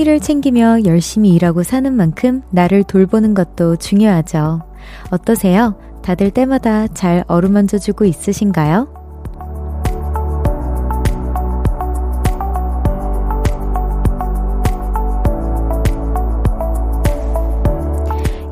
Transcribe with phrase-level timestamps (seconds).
[0.00, 4.62] 끼니를 챙기며 열심히 일하고 사는 만큼 나를 돌보는 것도 중요하죠.
[5.10, 5.74] 어떠세요?
[6.02, 8.88] 다들 때마다 잘 어루만져주고 있으신가요?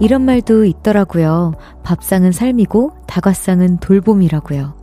[0.01, 1.55] 이런 말도 있더라고요.
[1.83, 4.75] 밥상은 삶이고 다과상은 돌봄이라고요.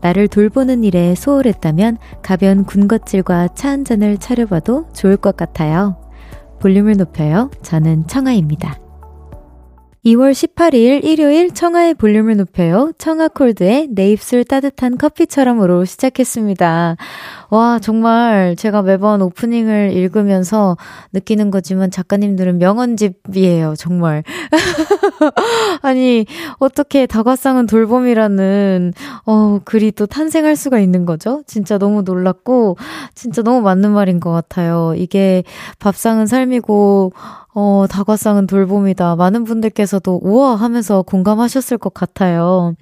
[0.00, 6.01] 나를 돌보는 일에 소홀했다면 가벼운 군것질과 차 한 잔을 차려봐도 좋을 것 같아요.
[6.62, 7.50] 볼륨을 높여요.
[7.62, 8.81] 저는 청아입니다.
[10.04, 12.90] 2월 18일 일요일 청하의 볼륨을 높여요.
[12.98, 16.96] 청하콜드의 내 입술 따뜻한 커피처럼으로 시작했습니다.
[17.50, 20.76] 와, 정말 제가 매번 오프닝을 읽으면서
[21.12, 24.24] 느끼는 거지만 작가님들은 명언집이에요, 정말.
[25.82, 26.26] 아니,
[26.58, 28.94] 어떻게 다과상은 돌봄이라는,
[29.26, 31.44] 어, 글이 또 탄생할 수가 있는 거죠?
[31.46, 32.76] 진짜 너무 놀랐고,
[33.14, 34.94] 진짜 너무 맞는 말인 것 같아요.
[34.96, 35.44] 이게
[35.78, 37.12] 밥상은 삶이고,
[37.54, 39.14] 어, 다과상은 돌봄이다.
[39.16, 42.74] 많은 분들께서도 우와 하면서 공감하셨을 것 같아요.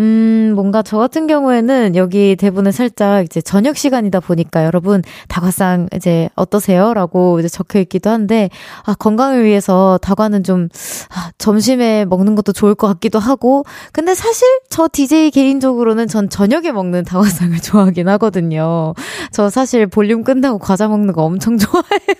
[0.00, 6.28] 음, 뭔가 저 같은 경우에는 여기 대본에 살짝 이제 저녁 시간이다 보니까 여러분 다과상 이제
[6.34, 6.92] 어떠세요?
[6.92, 8.50] 라고 이제 적혀 있기도 한데,
[8.84, 10.68] 아, 건강을 위해서 다과는 좀,
[11.10, 16.72] 아, 점심에 먹는 것도 좋을 것 같기도 하고, 근데 사실 저 DJ 개인적으로는 전 저녁에
[16.72, 18.94] 먹는 다과상을 좋아하긴 하거든요.
[19.30, 22.16] 저 사실 볼륨 끝나고 과자 먹는 거 엄청 좋아해요.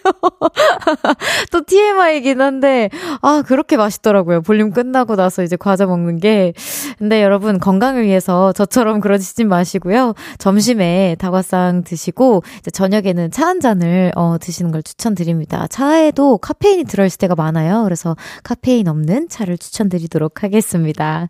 [1.50, 4.40] 또 TMI이긴 한데, 아, 그렇게 맛있더라고요.
[4.42, 6.52] 볼륨 끝나고 나서 이제 과자 먹는 게.
[6.98, 10.14] 근데 여러분, 건강을 위해서 저처럼 그러시진 마시고요.
[10.38, 15.66] 점심에 다과상 드시고, 이제 저녁에는 차 한 잔을, 어, 드시는 걸 추천드립니다.
[15.68, 17.82] 차에도 카페인이 들어있을 때가 많아요.
[17.82, 21.28] 그래서 카페인 없는 차를 추천드리도록 하겠습니다.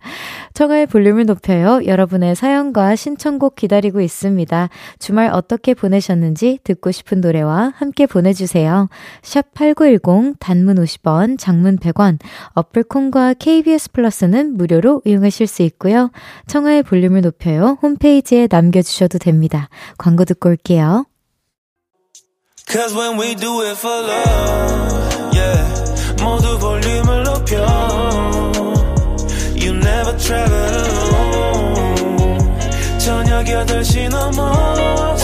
[0.53, 1.80] 청하의 볼륨을 높여요.
[1.86, 4.69] 여러분의 사연과 신청곡 기다리고 있습니다.
[4.98, 8.91] 주말 어떻게 보내셨는지 듣고 싶은 노래와 함께 보내주세요.
[9.22, 12.18] 샵 8910 단문 50원, 장문 100원,
[12.54, 16.10] 어플 콩과 KBS 플러스는 무료로 이용하실 수 있고요.
[16.48, 17.78] 청하의 볼륨을 높여요.
[17.82, 19.68] 홈페이지에 남겨주셔도 됩니다.
[19.98, 21.06] 광고 듣고 올게요.
[22.66, 25.90] Cause when we do it for love, yeah.
[26.22, 27.56] 모두 볼륨을 높여.
[29.56, 32.38] You never travel alone.
[32.98, 35.16] 저녁 8시 넘어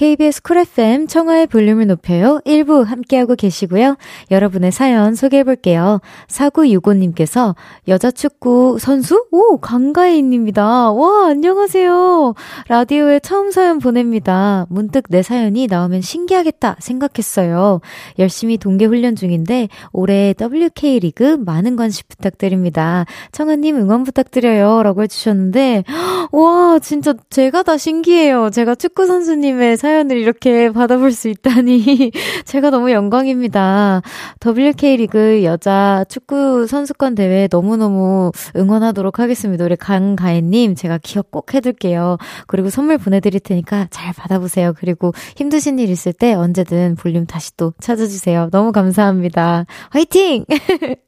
[0.00, 2.40] KBS 쿨 FM 청하의 볼륨을 높여요.
[2.46, 3.98] 1부 함께하고 계시고요.
[4.30, 6.00] 여러분의 사연 소개해볼게요.
[6.26, 7.54] 4965님께서
[7.86, 9.26] 여자 축구 선수?
[9.30, 10.92] 오, 강가인입니다.
[10.92, 12.32] 와, 안녕하세요.
[12.68, 14.64] 라디오에 처음 사연 보냅니다.
[14.70, 17.82] 문득 내 사연이 나오면 신기하겠다 생각했어요.
[18.18, 23.04] 열심히 동계 훈련 중인데 올해 WK 리그 많은 관심 부탁드립니다.
[23.32, 24.82] 청하님 응원 부탁드려요.
[24.82, 25.84] 라고 해주셨는데,
[26.32, 28.48] 와, 진짜 제가 다 신기해요.
[28.48, 32.12] 제가 축구 선수님의 사연 사연을 이렇게 받아볼 수 있다니
[32.46, 34.02] 제가 너무 영광입니다.
[34.44, 39.64] WK 리그 여자 축구 선수권 대회 너무너무 응원하도록 하겠습니다.
[39.64, 42.18] 우리 강가혜님 제가 기억 꼭 해둘게요.
[42.46, 44.74] 그리고 선물 보내드릴 테니까 잘 받아보세요.
[44.78, 48.50] 그리고 힘드신 일 있을 때 언제든 볼륨 다시 또 찾아주세요.
[48.52, 49.66] 너무 감사합니다.
[49.90, 50.44] 화이팅!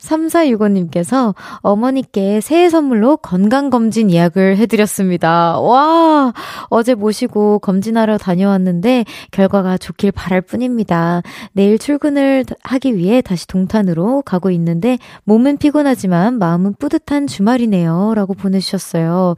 [0.00, 5.60] 3465님께서 어머니께 새해 선물로 건강검진 예약을 해드렸습니다.
[5.60, 6.32] 와,
[6.68, 11.22] 어제 모시고 검진하러 하러 다녀왔는데 결과가 좋길 바랄 뿐입니다.
[11.52, 18.14] 내일 출근을 하기 위해 다시 동탄으로 가고 있는데 몸은 피곤하지만 마음은 뿌듯한 주말이네요.
[18.14, 19.34] 라고 보내주셨어요.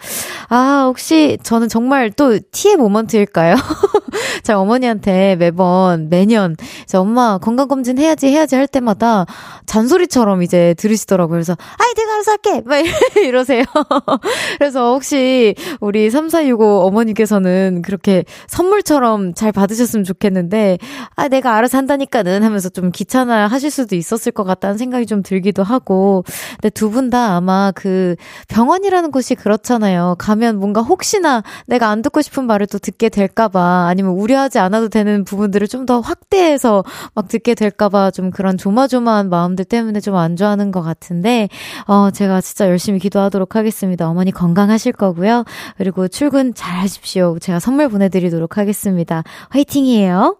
[0.48, 3.56] 아, 혹시 저는 정말 또 티의 모먼트일까요?
[4.44, 9.26] 제 어머니한테 매번 매년 이제 엄마 건강검진 해야지 해야지 할 때마다
[9.66, 11.34] 잔소리처럼 이제 들으시더라고요.
[11.34, 12.78] 그래서 아이 내가 알아서 할게 막
[13.20, 13.64] 이러세요.
[14.58, 18.24] 그래서 혹시 우리 3465 어머니께서는 그렇게
[18.64, 20.76] 선물처럼 잘 받으셨으면 좋겠는데,
[21.16, 25.62] 아, 내가 알아서 한다니까는 하면서 좀 귀찮아 하실 수도 있었을 것 같다는 생각이 좀 들기도
[25.62, 26.24] 하고,
[26.60, 28.16] 근데 두 분 다 아마 그
[28.48, 30.16] 병원이라는 곳이 그렇잖아요.
[30.18, 35.24] 가면 뭔가 혹시나 내가 안 듣고 싶은 말을 또 듣게 될까봐, 아니면 우려하지 않아도 되는
[35.24, 36.84] 부분들을 좀 더 확대해서
[37.14, 41.48] 막 듣게 될까봐 좀 그런 조마조마한 마음들 때문에 좀 안 좋아하는 것 같은데,
[41.86, 44.08] 어, 제가 진짜 열심히 기도하도록 하겠습니다.
[44.08, 45.44] 어머니 건강하실 거고요.
[45.78, 47.38] 그리고 출근 잘 하십시오.
[47.40, 49.22] 제가 선물 보내드리도록 하도록 하겠습니다.
[49.50, 50.36] 화이팅이에요.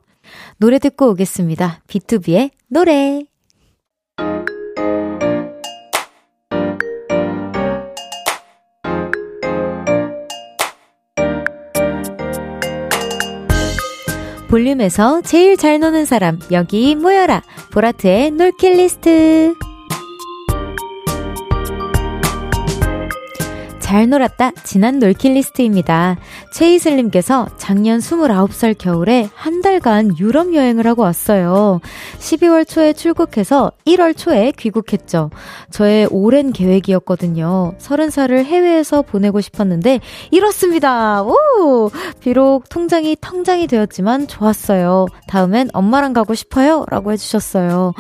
[0.59, 1.81] 노래 듣고 오겠습니다.
[1.87, 3.25] B2B의 노래.
[14.49, 17.41] 볼륨에서 제일 잘 노는 사람, 여기 모여라.
[17.73, 19.55] 보라트의 놀킷 리스트.
[23.91, 26.17] 잘 놀았다 지난 놀킷 리스트입니다.
[26.53, 31.81] 최이슬님께서 작년 29살 겨울에 한 달간 유럽 여행을 하고 왔어요.
[32.21, 35.31] 12월 초에 출국해서 1월 초에 귀국했죠.
[35.73, 37.75] 저의 오랜 계획이었거든요.
[37.79, 39.99] 30살을 해외에서 보내고 싶었는데
[40.31, 41.25] 이렇습니다.
[41.25, 41.91] 오!
[42.21, 45.07] 비록 통장이 텅장이 되었지만 좋았어요.
[45.27, 46.85] 다음엔 엄마랑 가고 싶어요.
[46.89, 47.95] 라고 해주셨어요.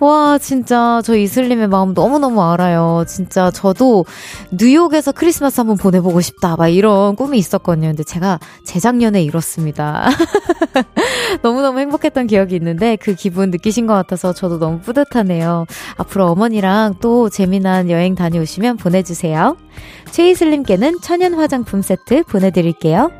[0.00, 3.04] 와, 진짜 저 이슬님의 마음 너무너무 알아요.
[3.06, 4.06] 진짜 저도
[4.50, 6.56] 뉴욕에서 크리스마스 한번 보내보고 싶다.
[6.56, 7.88] 막 이런 꿈이 있었거든요.
[7.88, 10.08] 근데 제가 재작년에 이뤘습니다.
[11.42, 15.66] 너무너무 행복했던 기억이 있는데 그 기분 느끼신 것 같아서 저도 너무 뿌듯하네요.
[15.98, 19.58] 앞으로 어머니랑 또 재미난 여행 다녀오시면 보내주세요.
[20.10, 23.10] 최이슬님께는 천연 화장품 세트 보내드릴게요.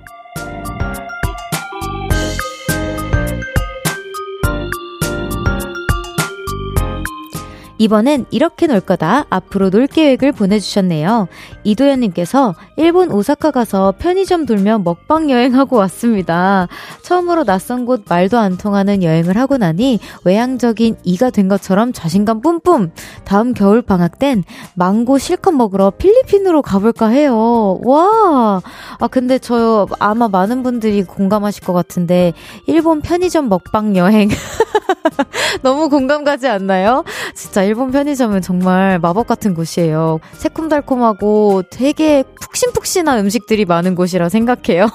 [7.80, 9.24] 이번엔 이렇게 놀 거다.
[9.30, 11.28] 앞으로 놀 계획을 보내주셨네요.
[11.64, 16.68] 이도현님께서 일본 오사카 가서 편의점 돌며 먹방 여행하고 왔습니다.
[17.02, 22.92] 처음으로 낯선 곳 말도 안 통하는 여행을 하고 나니 외향적인 이가 된 것처럼 자신감 뿜뿜.
[23.24, 24.44] 다음 겨울 방학 땐
[24.74, 27.80] 망고 실컷 먹으러 필리핀으로 가볼까 해요.
[27.82, 28.60] 와!
[28.98, 32.34] 아, 근데 저 아마 많은 분들이 공감하실 것 같은데
[32.66, 34.28] 일본 편의점 먹방 여행.
[35.62, 37.04] 너무 공감 가지 않나요?
[37.34, 40.18] 진짜 일본 편의점은 정말 마법 같은 곳이에요.
[40.32, 44.88] 새콤달콤하고 되게 푹신푹신한 음식들이 많은 곳이라 생각해요.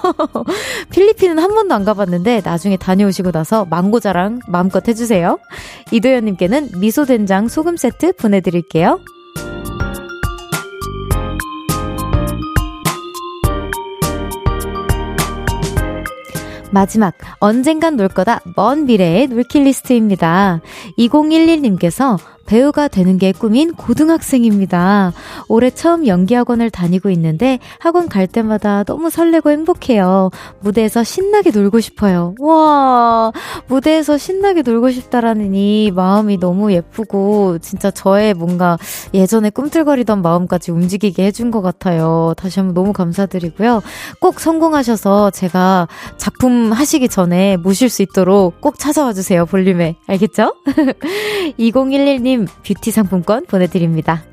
[0.91, 5.39] 필리핀은 한 번도 안 가봤는데 나중에 다녀오시고 나서 망고 자랑 마음껏 해주세요.
[5.93, 8.99] 이도현님께는 미소 된장 소금 세트 보내드릴게요.
[16.71, 20.59] 마지막, 언젠간 놀 거다, 먼 미래의 놀킬 리스트입니다.
[20.97, 25.13] 2011님께서 배우가 되는 게 꿈인 고등학생입니다.
[25.47, 30.29] 올해 처음 연기학원을 다니고 있는데 학원 갈 때마다 너무 설레고 행복해요.
[30.59, 32.35] 무대에서 신나게 놀고 싶어요.
[32.39, 33.31] 와,
[33.67, 38.77] 무대에서 신나게 놀고 싶다라는 이 마음이 너무 예쁘고 진짜 저의 뭔가
[39.13, 42.33] 예전에 꿈틀거리던 마음까지 움직이게 해준 것 같아요.
[42.37, 43.81] 다시 한번 너무 감사드리고요.
[44.19, 45.87] 꼭 성공하셔서 제가
[46.17, 49.45] 작품 하시기 전에 모실 수 있도록 꼭 찾아와 주세요.
[49.45, 49.95] 볼륨에.
[50.07, 50.55] 알겠죠?
[51.59, 54.23] 2011님 님 뷰티 상품권 보내드립니다.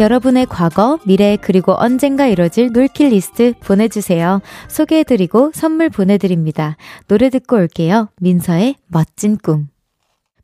[0.00, 4.40] 여러분의 과거, 미래, 그리고 언젠가 이뤄질 놀킷 리스트 보내주세요.
[4.68, 6.76] 소개해드리고 선물 보내드립니다.
[7.06, 8.08] 노래 듣고 올게요.
[8.20, 9.73] 민서의 멋진 꿈.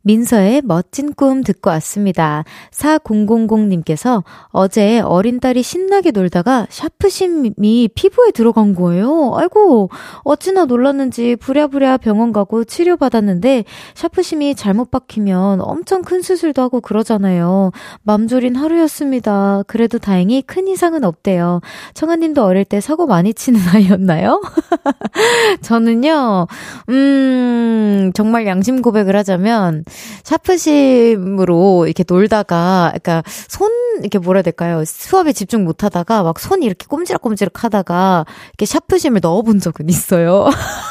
[0.02, 2.44] 민서의 멋진 꿈 듣고 왔습니다.
[2.73, 9.35] 4000님께서 어제 어린 딸이 신나게 놀다가 샤프심이 피부에 들어간 거예요.
[9.37, 9.91] 아이고,
[10.25, 13.64] 어찌나 놀랐는지 부랴부랴 병원 가고 치료받았는데
[13.94, 17.73] 샤프심이 잘못 박히면 엄청 큰 수술도 하고 그러잖아요.
[18.02, 19.62] 맘졸인 하루였습니다.
[19.66, 21.61] 그래도 다행히 큰 이상은 없대요.
[21.95, 24.40] 청아님도 어릴 때 사고 많이 치는 아이였나요?
[25.61, 26.47] 저는요,
[26.88, 29.85] 음, 정말 양심 고백을 하자면,
[30.25, 33.70] 샤프심으로 이렇게 놀다가, 그러니까 손,
[34.00, 34.85] 이렇게 뭐라 해야 될까요?
[34.85, 40.49] 수업에 집중 못 하다가 막 손이 이렇게 꼼지락꼼지락 하다가 이렇게 샤프심을 넣어본 적은 있어요.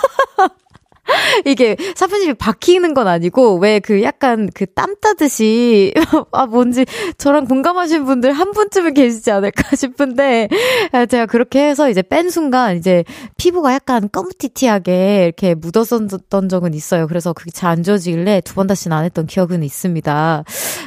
[1.46, 5.94] 이게 사부님이 박히는 건 아니고 왜 그 약간 그 땀 따듯이
[6.32, 6.86] 아 뭔지
[7.18, 10.48] 저랑 공감하신 분들 한 분쯤은 계시지 않을까 싶은데
[10.92, 13.04] 아, 제가 그렇게 해서 이제 뺀 순간 이제
[13.38, 17.08] 피부가 약간 검티티하게 이렇게 묻었었던 적은 있어요.
[17.08, 20.44] 그래서 그게 잘안 지워지길래 두 번 다시는 안 했던 기억은 있습니다.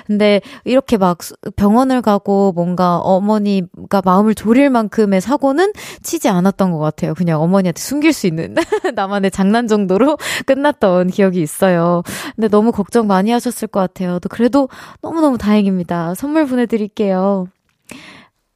[0.06, 1.18] 근데 이렇게 막
[1.56, 7.14] 병원을 가고 뭔가 어머니가 마음을 졸일 만큼의 사고는 치지 않았던 것 같아요.
[7.14, 8.54] 그냥 어머니한테 숨길 수 있는
[8.94, 10.11] 나만의 장난 정도로
[10.46, 12.02] 끝났던 기억이 있어요.
[12.34, 14.18] 근데 너무 걱정 많이 하셨을 것 같아요.
[14.30, 14.68] 그래도
[15.00, 16.14] 너무너무 다행입니다.
[16.14, 17.48] 선물 보내드릴게요.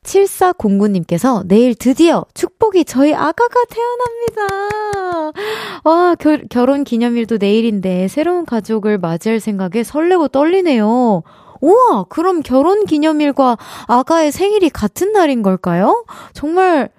[0.07, 5.33] 7409님께서 내일 드디어 축복이 저희 아가가 태어납니다.
[5.85, 11.23] 와, 겨, 결혼 기념일도 내일인데 새로운 가족을 맞이할 생각에 설레고 떨리네요.
[11.61, 16.05] 우와, 그럼 결혼 기념일과 아가의 생일이 같은 날인 걸까요?
[16.33, 16.91] 정말,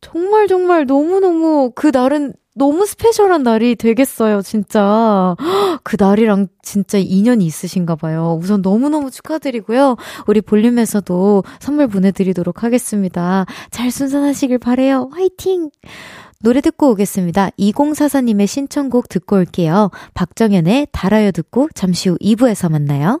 [0.00, 5.34] 정말, 정말 너무너무 그 날은 너무 스페셜한 날이 되겠어요, 진짜.
[5.82, 8.38] 그 날이랑 진짜 인연이 있으신가 봐요.
[8.40, 9.96] 우선 너무너무 축하드리고요.
[10.28, 13.44] 우리 볼륨에서도 선물 보내드리도록 하겠습니다.
[13.70, 15.10] 잘 순산하시길 바래요.
[15.12, 15.70] 화이팅!
[16.40, 17.50] 노래 듣고 오겠습니다.
[17.58, 19.90] 2044님의 신청곡 듣고 올게요.
[20.12, 23.20] 박정현의 달아요 듣고 잠시 후 2부에서 만나요.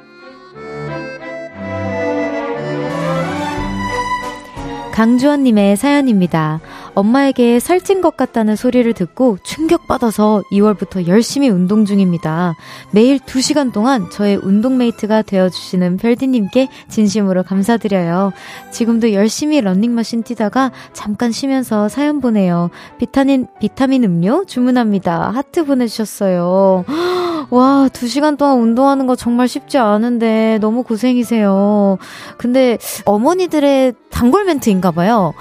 [4.91, 6.59] 강주원님의 사연입니다.
[6.93, 12.55] 엄마에게 살찐 것 같다는 소리를 듣고 충격받아서 2월부터 열심히 운동 중입니다.
[12.91, 18.33] 매일 2시간 동안 저의 운동메이트가 되어주시는 별디님께 진심으로 감사드려요.
[18.71, 22.69] 지금도 열심히 런닝머신 뛰다가 잠깐 쉬면서 사연 보내요.
[22.97, 25.31] 비타민, 비타민 음료 주문합니다.
[25.31, 26.83] 하트 보내주셨어요.
[27.49, 31.97] 와, 2시간 동안 운동하는 거 정말 쉽지 않은데 너무 고생이세요.
[32.37, 35.33] 근데 어머니들의 단골 멘트인 가 봐요.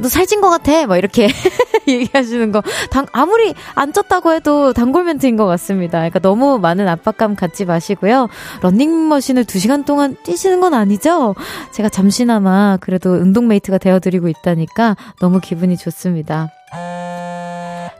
[0.00, 0.86] 너 살찐 것 같아.
[0.86, 1.28] 막 이렇게
[1.88, 2.62] 얘기하시는 거.
[2.90, 5.98] 당, 아무리 안 쪘다고 해도 단골 멘트인 것 같습니다.
[5.98, 8.28] 그러니까 너무 많은 압박감 갖지 마시고요.
[8.62, 11.34] 런닝머신을 2시간 동안 뛰시는 건 아니죠?
[11.72, 16.48] 제가 잠시나마 그래도 운동메이트가 되어드리고 있다니까 너무 기분이 좋습니다.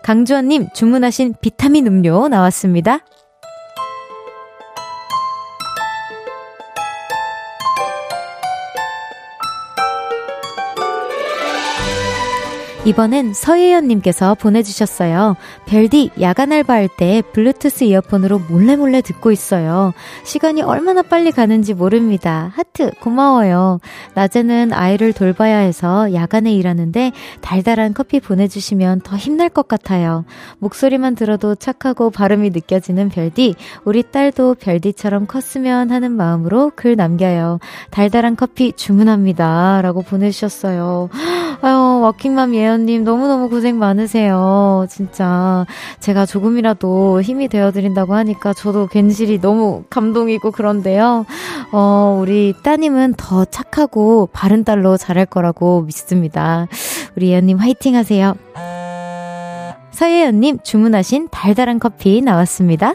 [0.02, 3.00] 강주원님 주문하신 비타민 음료 나왔습니다.
[12.88, 15.36] 이번엔 서예연님께서 보내주셨어요.
[15.66, 19.92] 별디, 야간 알바할 때 블루투스 이어폰으로 몰래 몰래 듣고 있어요.
[20.24, 22.50] 시간이 얼마나 빨리 가는지 모릅니다.
[22.54, 23.80] 하트, 고마워요.
[24.14, 30.24] 낮에는 아이를 돌봐야 해서 야간에 일하는데 달달한 커피 보내주시면 더 힘날 것 같아요.
[30.58, 33.54] 목소리만 들어도 착하고 발음이 느껴지는 별디,
[33.84, 37.58] 우리 딸도 별디처럼 컸으면 하는 마음으로 글 남겨요.
[37.90, 39.82] 달달한 커피 주문합니다.
[39.82, 41.10] 라고 보내주셨어요.
[41.60, 44.86] 아유, 워킹맘 예 언님 너무너무 고생 많으세요.
[44.88, 45.66] 진짜.
[45.98, 51.26] 제가 조금이라도 힘이 되어드린다고 하니까 저도 괜시리 너무 감동이고 그런데요.
[51.72, 56.68] 어, 우리 따님은 더 착하고 바른 딸로 자랄 거라고 믿습니다.
[57.16, 58.36] 우리 예언님 화이팅 하세요.
[59.90, 62.94] 서예연님 주문하신 달달한 커피 나왔습니다.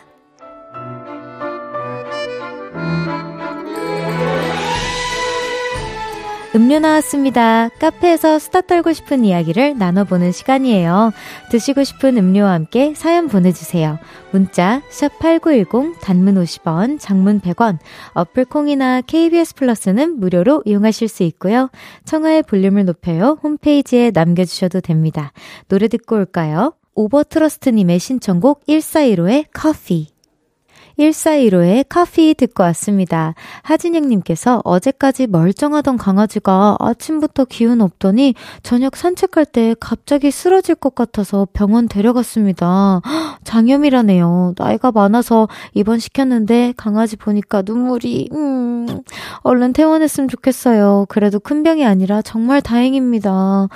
[6.56, 7.70] 음료 나왔습니다.
[7.80, 11.12] 카페에서 수다 떨고 싶은 이야기를 나눠보는 시간이에요.
[11.50, 13.98] 드시고 싶은 음료와 함께 사연 보내주세요.
[14.32, 17.80] 문자 샵8910 단문 50원, 장문 100원,
[18.14, 21.72] 어플 콩이나 KBS 플러스는 무료로 이용하실 수 있고요.
[22.06, 23.40] 청하의 볼륨을 높여요.
[23.42, 25.34] 홈페이지에 남겨주셔도 됩니다.
[25.70, 26.76] 노래 듣고 올까요?
[26.94, 30.13] 오버트러스트님의 신청곡 1415의 커피
[31.00, 33.34] 1415의 커피 듣고 왔습니다.
[33.64, 41.88] 하진영님께서 어제까지 멀쩡하던 강아지가 아침부터 기운 없더니 저녁 산책할 때 갑자기 쓰러질 것 같아서 병원
[41.88, 43.02] 데려갔습니다.
[43.44, 44.54] 장염이라네요.
[44.58, 49.02] 나이가 많아서 입원시켰는데 강아지 보니까 눈물이, 음,
[49.42, 51.06] 얼른 퇴원했으면 좋겠어요.
[51.10, 53.68] 그래도 큰 병이 아니라 정말 다행입니다.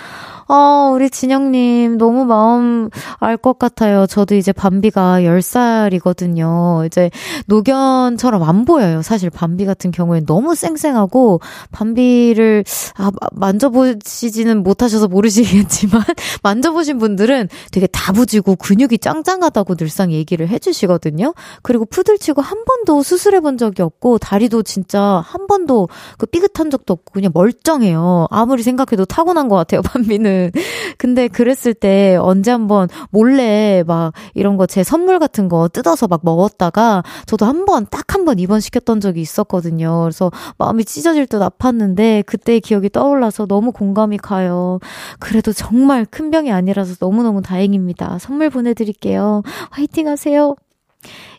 [0.49, 4.07] 아, 우리 진영님 너무 마음 알 것 같아요.
[4.07, 6.85] 저도 이제 밤비가 10살이거든요.
[6.87, 7.06] 이제
[7.47, 9.01] 노견처럼 안 보여요.
[9.01, 12.63] 사실 밤비 같은 경우에 너무 쌩쌩하고 밤비를
[12.97, 16.01] 아, 만져보시지는 못하셔서 모르시겠지만
[16.43, 21.33] 만져보신 분들은 되게 다부지고 근육이 짱짱하다고 늘상 얘기를 해주시거든요.
[21.61, 26.93] 그리고 푸들치고 한 번도 수술해 본 적이 없고 다리도 진짜 한 번도 그 삐끗한 적도
[26.93, 28.27] 없고 그냥 멀쩡해요.
[28.29, 29.81] 아무리 생각해도 타고난 것 같아요.
[29.87, 30.51] 밤비는.
[30.97, 36.21] 근데 그랬을 때 언제 한번 몰래 막 이런 거 제 선물 같은 거 뜯어서 막
[36.23, 40.01] 먹었다가 저도 한 번, 딱 한 번 입원시켰던 적이 있었거든요.
[40.01, 44.79] 그래서 마음이 찢어질 듯 아팠는데 그때의 기억이 떠올라서 너무 공감이 가요.
[45.19, 48.17] 그래도 정말 큰 병이 아니라서 너무너무 다행입니다.
[48.19, 49.43] 선물 보내드릴게요.
[49.71, 50.55] 화이팅 하세요.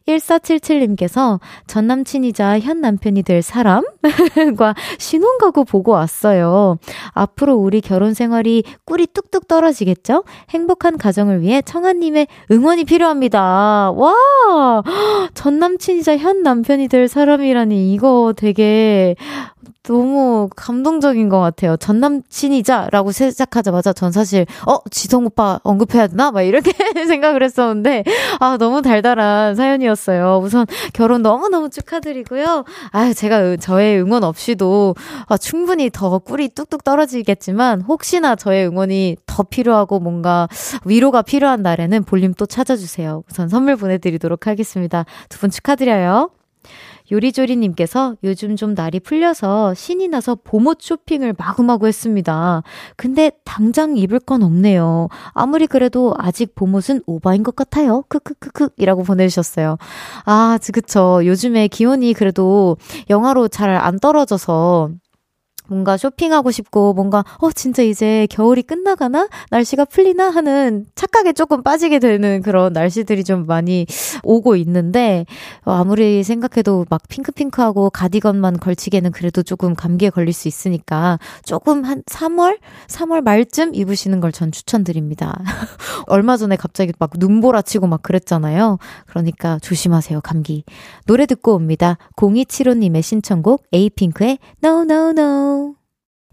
[0.08, 3.82] 1477님께서 전 남친이자 현 남편이 될 사람과
[4.98, 6.78] 신혼가구 보고 왔어요.
[7.12, 10.24] 앞으로 우리 결혼 생활이 꿀이 뚝뚝 떨어지겠죠?
[10.50, 13.92] 행복한 가정을 위해 청아님의 응원이 필요합니다.
[13.92, 14.82] 와!
[15.34, 19.14] 전 남친이자 현 남편이 될 사람이라니, 이거 되게
[19.88, 21.78] 너무 감동적인 것 같아요.
[21.78, 26.73] 전 남친이자라고 시작하자마자 전 사실 어 지성 오빠 언급해야 되나 막 이렇게
[27.09, 28.04] 생각을 했었는데
[28.38, 30.40] 아 너무 달달한 사연이었어요.
[30.45, 32.64] 우선 결혼 너무 너무 축하드리고요.
[32.92, 34.95] 아 제가 저의 응원 없이도
[35.26, 40.49] 아, 충분히 더 꿀이 뚝뚝 떨어지겠지만 혹시나 저의 응원이 더 필요하고 뭔가
[40.85, 43.25] 위로가 필요한 날에는 볼륨 또 찾아주세요.
[43.30, 45.07] 우선 선물 보내드리도록 하겠습니다.
[45.30, 46.30] 두 분 축하드려요.
[47.10, 52.62] 요리조리님께서 요즘 좀 날이 풀려서 신이 나서 봄옷 쇼핑을 마구마구 했습니다.
[52.96, 55.08] 근데 당장 입을 건 없네요.
[55.32, 58.02] 아무리 그래도 아직 봄옷은 오바인 것 같아요.
[58.08, 59.76] 크크크크 이라고 보내주셨어요.
[60.24, 61.20] 아, 그쵸.
[61.24, 62.76] 요즘에 기온이 그래도
[63.10, 64.90] 영하로 잘 안 떨어져서
[65.68, 71.98] 뭔가 쇼핑하고 싶고 뭔가 어 진짜 이제 겨울이 끝나가나 날씨가 풀리나 하는 착각에 조금 빠지게
[71.98, 73.87] 되는 그런 날씨들이 좀 많이
[74.22, 75.26] 오고 있는데
[75.64, 82.02] 어, 아무리 생각해도 막 핑크핑크하고 가디건만 걸치기에는 그래도 조금 감기에 걸릴 수 있으니까 조금 한
[82.04, 82.58] 3월
[82.88, 85.37] 3월 말쯤 입으시는 걸 전 추천드립니다.
[86.06, 88.78] 얼마 전에 갑자기 막 눈보라 치고 막 그랬잖아요.
[89.06, 90.62] 그러니까 조심하세요 감기.
[91.06, 91.98] 노래 듣고 옵니다.
[92.14, 95.57] 0275님의 신청곡 에이핑크의 No No No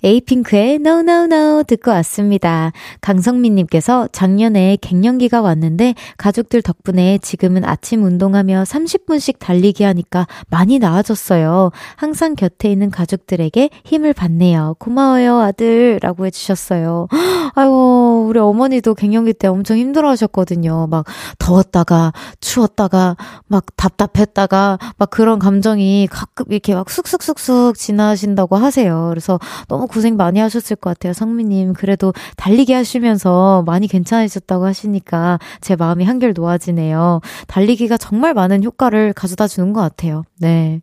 [0.03, 2.71] 에이핑크의 No No No 듣고 왔습니다.
[3.01, 11.71] 강성민님께서 작년에 갱년기가 왔는데 가족들 덕분에 지금은 아침 운동하며 30분씩 달리기 하니까 많이 나아졌어요.
[11.95, 14.75] 항상 곁에 있는 가족들에게 힘을 받네요.
[14.79, 17.07] 고마워요 아들 라고 해주셨어요.
[17.55, 20.87] 아이고 우리 어머니도 갱년기 때 엄청 힘들어 하셨거든요.
[20.87, 21.05] 막
[21.39, 22.11] 더웠다가
[22.41, 23.15] 추웠다가
[23.47, 29.07] 막 답답했다가 막 그런 감정이 가끔 이렇게 막 쑥쑥쑥쑥 지나신다고 하세요.
[29.09, 31.73] 그래서 너무 고생 많이 하셨을 것 같아요, 성미님.
[31.73, 37.21] 그래도 달리기 하시면서 많이 괜찮으셨다고 하시니까 제 마음이 한결 놓아지네요.
[37.47, 40.23] 달리기가 정말 많은 효과를 가져다 주는 것 같아요.
[40.39, 40.81] 네.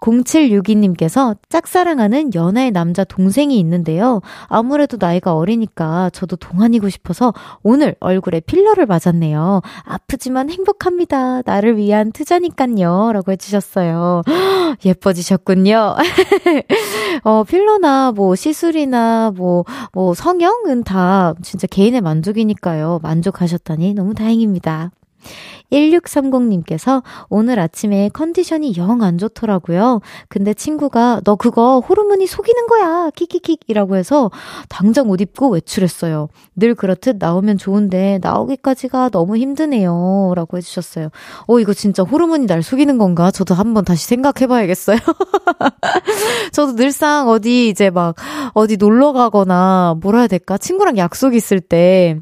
[0.00, 4.20] 0762님께서 짝사랑하는 연하의 남자 동생이 있는데요.
[4.46, 7.32] 아무래도 나이가 어리니까 저도 동안이고 싶어서
[7.62, 9.62] 오늘 얼굴에 필러를 맞았네요.
[9.84, 11.42] 아프지만 행복합니다.
[11.42, 13.12] 나를 위한 투자니깐요.
[13.12, 14.22] 라고 해주셨어요.
[14.84, 15.96] 예뻐지셨군요.
[17.24, 23.00] 어, 필러나 뭐 시술이나 뭐, 뭐 성형은 다 진짜 개인의 만족이니까요.
[23.02, 24.90] 만족하셨다니 너무 다행입니다.
[25.72, 30.00] 1630님께서 오늘 아침에 컨디션이 영 안 좋더라고요.
[30.28, 33.10] 근데 친구가 너 그거 호르몬이 속이는 거야.
[33.14, 34.30] 킥킥킥이라고 해서
[34.68, 36.28] 당장 옷 입고 외출했어요.
[36.56, 40.32] 늘 그렇듯 나오면 좋은데 나오기까지가 너무 힘드네요.
[40.36, 41.08] 라고 해주셨어요.
[41.46, 43.30] 어, 이거 진짜 호르몬이 날 속이는 건가?
[43.30, 44.98] 저도 한번 다시 생각해 봐야겠어요.
[46.52, 48.14] 저도 늘상 어디 이제 막
[48.54, 50.58] 어디 놀러 가거나 뭐라 해야 될까?
[50.58, 52.18] 친구랑 약속 있을 때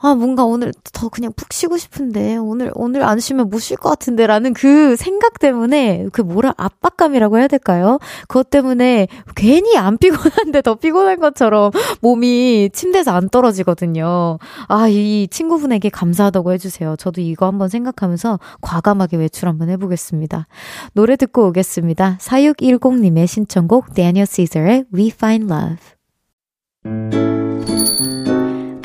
[0.00, 3.88] 아, 뭔가 오늘 더 그냥 푹 쉬고 싶은데, 오늘, 오늘 안 쉬면 못 쉴 것
[3.88, 7.98] 같은데, 라는 그 생각 때문에, 그 뭐라, 압박감이라고 해야 될까요?
[8.28, 11.70] 그것 때문에 괜히 안 피곤한데 더 피곤한 것처럼
[12.02, 14.38] 몸이 침대에서 안 떨어지거든요.
[14.68, 16.96] 아, 이 친구분에게 감사하다고 해주세요.
[16.96, 20.46] 저도 이거 한번 생각하면서 과감하게 외출 한번 해보겠습니다.
[20.92, 22.18] 노래 듣고 오겠습니다.
[22.20, 25.78] 4610님의 신청곡, Daniel Caesar의 We Find Love.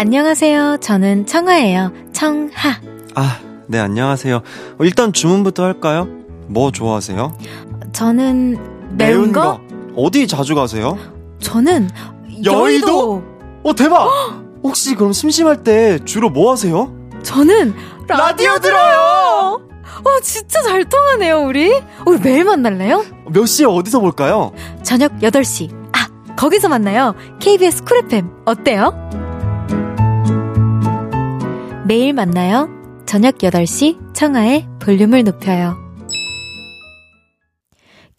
[0.07, 0.79] 안녕하세요.
[0.81, 1.93] 저는 청아예요.
[2.11, 2.77] 청하.
[3.15, 4.35] 아, 네, 안녕하세요.
[4.35, 6.09] 어, 일단 주문부터 할까요?
[6.47, 7.37] 뭐 좋아하세요?
[7.93, 9.41] 저는 매운, 매운 거?
[9.41, 9.61] 거?
[9.95, 10.97] 어디 자주 가세요?
[11.39, 11.89] 저는
[12.43, 12.51] 여의도.
[12.51, 13.23] 여의도?
[13.63, 14.09] 어, 대박!
[14.61, 16.93] 혹시 그럼 심심할 때 주로 뭐 하세요?
[17.23, 17.73] 저는
[18.09, 19.61] 라디오, 라디오 들어요!
[20.03, 21.81] 어, 진짜 잘 통하네요, 우리.
[22.05, 23.05] 우리 매일 만날래요?
[23.29, 24.51] 몇 시에 어디서 볼까요?
[24.83, 25.73] 저녁 8시.
[25.93, 27.15] 아, 거기서 만나요.
[27.39, 28.29] KBS 쿨 FM.
[28.43, 29.22] 어때요?
[31.85, 32.69] 매일 만나요.
[33.05, 35.82] 저녁 8시 청하의 볼륨을 높여요.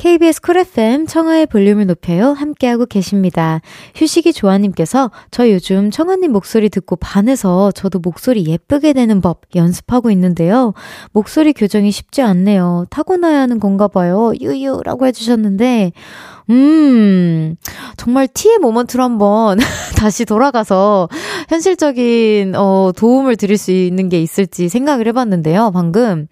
[0.05, 2.35] KBS 쿨 FM 청하의 볼륨을 높여요.
[2.35, 3.63] 함께하고 계십니다.
[3.95, 10.75] 휴식이 조아님께서 저 요즘 청하님 목소리 듣고 반해서 저도 목소리 예쁘게 되는 법 연습하고 있는데요.
[11.13, 12.85] 목소리 교정이 쉽지 않네요.
[12.91, 14.35] 타고나야 하는 건가 봐요.
[14.39, 15.93] 유유라고 해주셨는데,
[16.51, 17.57] 음,
[17.97, 19.57] 정말 티의 모먼트로 한번
[19.97, 21.09] 다시 돌아가서
[21.49, 26.29] 현실적인, 어, 도움을 드릴 수 있는 게 있을지 생각을 해봤는데요, 방금.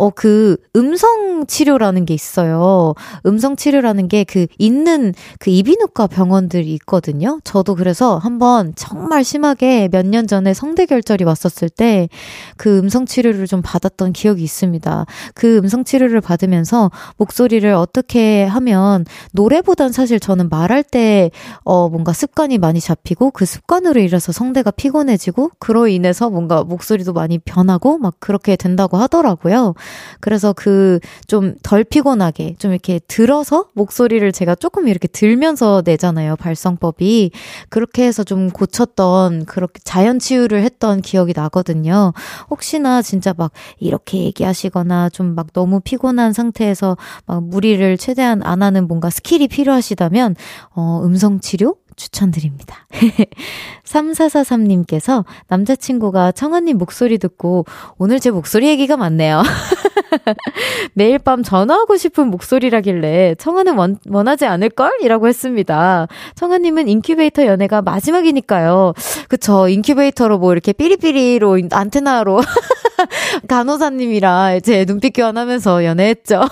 [0.00, 2.94] 어, 그 음성 치료라는 게 있어요.
[3.26, 7.40] 음성 치료라는 게 그 있는 그 이비인후과 병원들이 있거든요.
[7.44, 12.08] 저도 그래서 한번 정말 심하게 몇 년 전에 성대결절이 왔었을 때
[12.56, 15.06] 그 음성 치료를 좀 받았던 기억이 있습니다.
[15.34, 21.30] 그 음성 치료를 받으면서 목소리를 어떻게 하면 노래보단 사실 저는 말할 때
[21.64, 27.38] 어, 뭔가 습관이 많이 잡히고 그 습관으로 인해서 성대가 피곤해지고 그로 인해서 뭔가 목소리도 많이
[27.38, 29.74] 변하고 막 그렇게 된다고 하더라고요.
[30.20, 36.36] 그래서 그 좀 덜 피곤하게 좀 이렇게 들어서 목소리를 제가 조금 이렇게 들면서 내잖아요.
[36.36, 37.30] 발성법이.
[37.68, 42.12] 그렇게 해서 좀 고쳤던 그렇게 자연 치유를 했던 기억이 나거든요.
[42.50, 48.88] 혹시나 진짜 막 이렇게 얘기하시거나 좀 막 너무 피곤한 상태에서 막 무리를 최대한 안 하는
[48.88, 50.34] 뭔가 skill이 필요하시다면
[50.74, 52.86] 어 음성 치료 추천드립니다.
[53.84, 57.66] 3443님께서 남자친구가 청하님 목소리 듣고
[57.98, 59.42] 오늘 제 목소리 얘기가 많네요.
[60.94, 64.98] 매일 밤 전화하고 싶은 목소리라길래 청하는 원, 원하지 않을걸?
[65.02, 66.06] 이라고 했습니다.
[66.34, 68.94] 청하님은 인큐베이터 연애가 마지막이니까요.
[69.28, 69.68] 그쵸.
[69.68, 72.40] 인큐베이터로 뭐 이렇게 삐리삐리로 안테나로
[73.48, 76.42] 간호사님이랑 제 눈빛 교환하면서 연애했죠.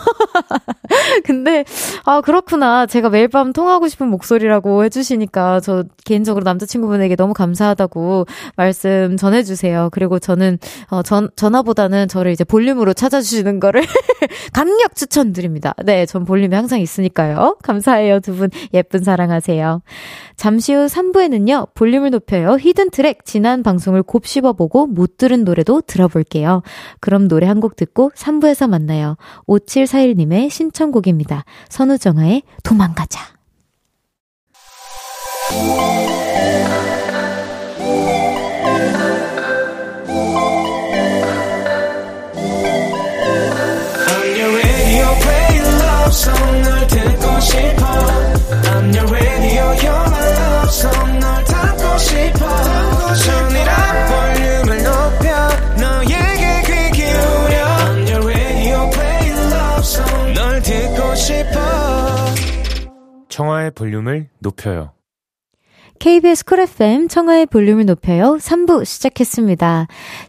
[1.25, 1.65] 근데,
[2.05, 2.87] 아, 그렇구나.
[2.87, 9.91] 제가 매일 밤 통화하고 싶은 목소리라고 해주시니까 저 개인적으로 남자친구분에게 너무 감사하다고 말씀 전해주세요.
[9.93, 10.59] 그리고 저는,
[10.91, 13.83] 어, 전, 전화보다는 저를 이제 볼륨으로 찾아주시는 거를
[14.53, 15.75] 강력 추천드립니다.
[15.85, 17.57] 네, 전 볼륨이 항상 있으니까요.
[17.63, 18.21] 감사해요.
[18.21, 19.83] 두 분 예쁜 사랑하세요.
[20.37, 22.57] 잠시 후 3부에는요, 볼륨을 높여요.
[22.61, 26.63] 히든 트랙 지난 방송을 곱씹어보고 못 들은 노래도 들어볼게요.
[27.01, 29.17] 그럼 노래 한 곡 듣고 3부에서 만나요.
[29.49, 31.45] 5741님의 신청곡입니다.
[31.71, 33.38] 선우정아의 도망가자.
[63.39, 64.98] 청하의 볼륨을 높여요.
[65.99, 68.37] KBS 쿨 FM 청하의 볼륨을 높여요.
[68.41, 69.89] 3부 시작했습니다.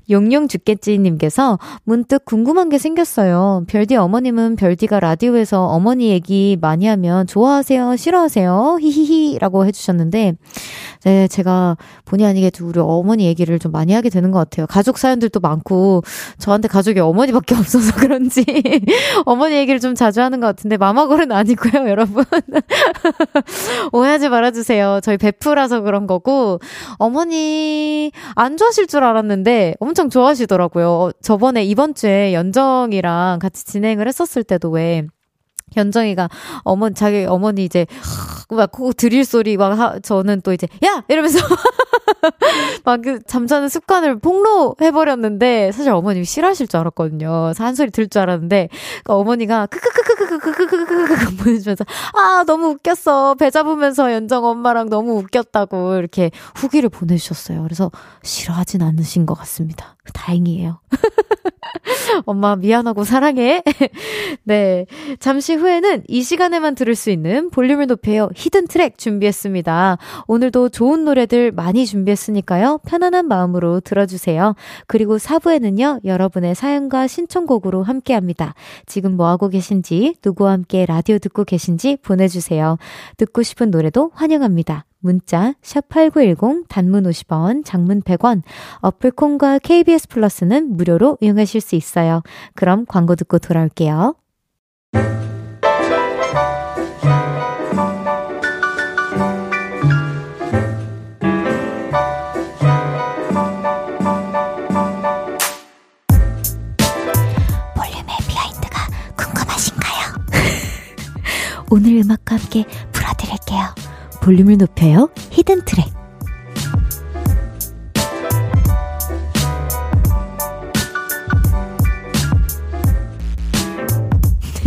[0.10, 3.66] 용용 죽겠지님께서 문득 궁금한 게 생겼어요.
[3.68, 7.96] 별디 어머님은 별디가 라디오에서 어머니 얘기 많이 하면 좋아하세요?
[7.96, 8.78] 싫어하세요?
[8.82, 10.34] 히히히 라고 해주셨는데,
[11.06, 14.68] 네, 제가 본의 아니게 우리 어머니 얘기를 좀 많이 하게 되는 것 같아요.
[14.68, 16.04] 가족 사연들도 많고,
[16.40, 18.44] 저한테 가족이 어머니밖에 없어서 그런지,
[19.26, 22.26] 어머니 얘기를 좀 자주 하는 것 같은데, 마마걸은 아니고요, 여러분.
[23.94, 25.00] 오해하지 말아주세요.
[25.02, 26.60] 저희 베프 라서 그런 거고,
[26.98, 31.12] 어머니 안 좋아하실 줄 알았는데 엄청 좋아하시더라고요.
[31.22, 35.04] 저번에 이번 주에 연정이랑 같이 진행을 했었을 때도 왜,
[35.74, 36.30] 현정이가
[36.64, 37.86] 어머니 자기 어머니 이제
[38.56, 41.40] 막코 드릴 소리 막 하, 저는 또 이제 야 이러면서
[42.86, 47.54] 막 그 잠자는 습관을 폭로해 버렸는데 사실 어머님이 싫어하실 줄 알았거든요.
[47.58, 48.70] 한 소리 들 줄 알았는데
[49.04, 56.90] 그러니까 어머니가 크크크크크크크크크크크 보내주면서 아 너무 웃겼어 배 잡으면서 연정 엄마랑 너무 웃겼다고 이렇게 후기를
[56.90, 57.62] 보내주셨어요.
[57.64, 57.92] 그래서
[58.24, 59.96] 싫어하진 않으신 것 같습니다.
[60.14, 60.80] 다행이에요.
[62.26, 63.64] 엄마 미안하고 사랑해.
[64.44, 64.86] 네.
[65.20, 68.30] 잠시 후에는 이 시간에만 들을 수 있는 볼륨을 높여요.
[68.40, 69.98] 히든 트랙 준비했습니다.
[70.28, 72.80] 오늘도 좋은 노래들 많이 준비했으니까요.
[72.86, 74.56] 편안한 마음으로 들어주세요.
[74.88, 76.06] 그리고 4부에는요.
[76.06, 78.56] 여러분의 사연과 신청곡으로 함께 합니다.
[78.86, 82.78] 지금 뭐하고 계신지, 누구와 함께 라디오 듣고 계신지 보내주세요.
[83.18, 84.86] 듣고 싶은 노래도 환영합니다.
[85.00, 88.42] 문자 샵8910 단문 50원, 장문 100원.
[88.80, 92.22] 어플 콘과 KBS 플러스는 무료로 이용하실 수 있어요.
[92.56, 94.16] 그럼 광고 듣고 돌아올게요.
[111.70, 113.76] 오늘 음악과 함께 풀어드릴게요.
[114.22, 115.10] 볼륨을 높여요.
[115.32, 115.99] hidden track.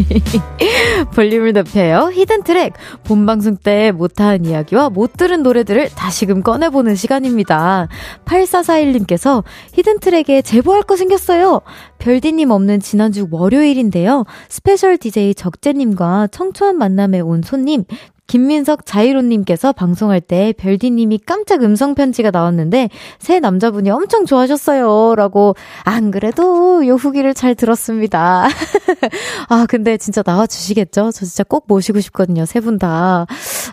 [1.15, 2.11] 볼륨을 높여요.
[2.13, 2.75] hidden track.
[3.05, 7.89] 본방송 때 못한 이야기와 못 들은 노래들을 다시금 꺼내보는 시간입니다.
[8.25, 11.61] 8441님께서 hidden track에 제보할 거 생겼어요.
[11.99, 14.25] 별디님 없는 지난주 월요일인데요.
[14.49, 17.85] special DJ 적재님과 청초한 만남에 온 손님,
[18.33, 25.17] 김민석 자이로님께서 방송할 때 별디님이 깜짝 음성 편지가 나왔는데 새 남자분이 엄청 좋아하셨어요.
[25.17, 28.49] 라고 안 그래도 요 후기를 잘 들었습니다.
[29.51, 31.11] 아, 근데 진짜 나와 주시겠죠?
[31.13, 32.47] 저 진짜 꼭 모시고 싶거든요.
[32.47, 33.27] 세 분 다.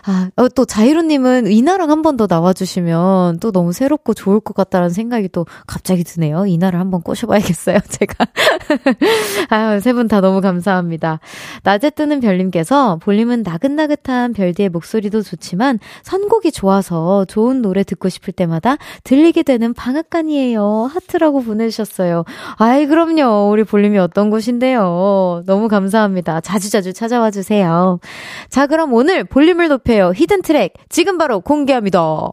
[0.04, 4.90] 아, 어, 또 자이로님은 이나랑 한 번 더 나와주시면 또 너무 새롭고 좋을 것 같다라는
[4.90, 6.44] 생각이 또 갑자기 드네요.
[6.44, 7.78] 이나를 한번 꼬셔봐야겠어요.
[7.88, 8.26] 제가.
[9.48, 11.20] 아, 세분 다 너무 감사합니다.
[11.62, 18.76] 낮에 뜨는 별님께서 볼륨은 나긋나긋한 별디의 목소리도 좋지만 선곡이 좋아서 좋은 노래 듣고 싶을 때마다
[19.04, 20.90] 들리게 되는 방앗간이에요.
[20.92, 22.24] 하트라고 보내주셨어요.
[22.56, 23.50] 아이, 그럼요.
[23.50, 25.42] 우리 볼륨이 어떤 곳인데요.
[25.46, 26.40] 너무 감사합니다.
[26.40, 27.98] 자주자주 찾아와 주세요.
[28.48, 30.12] 자, 그럼 오늘 볼륨을 높여요.
[30.14, 32.32] hidden track 지금 바로 공개합니다.